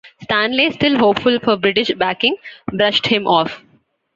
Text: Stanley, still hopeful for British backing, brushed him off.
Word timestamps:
Stanley, 0.23 0.71
still 0.71 0.97
hopeful 0.97 1.39
for 1.41 1.57
British 1.57 1.91
backing, 1.93 2.35
brushed 2.73 3.05
him 3.05 3.27
off. 3.27 3.61